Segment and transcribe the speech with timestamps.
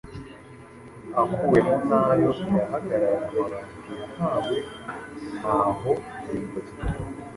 [1.21, 4.57] akuwemo nayo irahagarara, amabati yahawe
[5.39, 5.91] ntaho
[6.25, 6.73] yayikoze